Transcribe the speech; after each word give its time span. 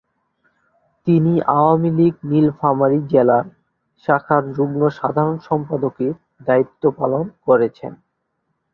তিনি 1.07 1.33
আওয়ামী 1.51 1.89
লীগ 1.97 2.13
নীলফামারী 2.23 2.99
জেলার 3.11 3.45
শাখার 4.05 4.43
যুগ্ম 4.53 4.81
সাধারণ 4.97 5.37
সম্পাদকের 5.47 6.13
দায়িত্ব 6.47 6.83
পালন 6.99 7.25
করেছেন। 7.45 7.91